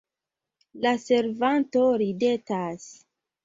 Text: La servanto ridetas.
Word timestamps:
La 0.85 0.93
servanto 1.03 1.87
ridetas. 2.05 2.93